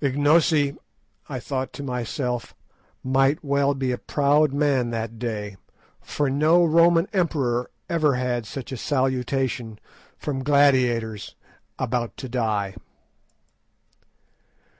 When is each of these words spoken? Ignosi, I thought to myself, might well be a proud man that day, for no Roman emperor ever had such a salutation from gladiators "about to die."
Ignosi, 0.00 0.76
I 1.28 1.38
thought 1.38 1.72
to 1.74 1.84
myself, 1.84 2.52
might 3.04 3.44
well 3.44 3.74
be 3.74 3.92
a 3.92 3.96
proud 3.98 4.52
man 4.52 4.90
that 4.90 5.20
day, 5.20 5.56
for 6.00 6.28
no 6.28 6.64
Roman 6.64 7.06
emperor 7.12 7.70
ever 7.88 8.16
had 8.16 8.44
such 8.44 8.72
a 8.72 8.76
salutation 8.76 9.78
from 10.18 10.42
gladiators 10.42 11.36
"about 11.78 12.16
to 12.16 12.28
die." 12.28 12.74